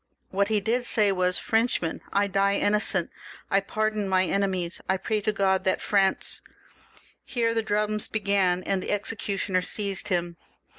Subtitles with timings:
[0.31, 2.01] What he did say was:—^" Frenchmen!
[2.11, 3.11] I die innocent.
[3.51, 6.41] I pardon my enemies; I pray to God that France"
[7.23, 10.37] Here the drums began, and the executioner seized him.